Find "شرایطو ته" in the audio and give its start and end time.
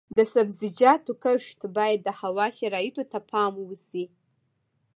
2.59-3.19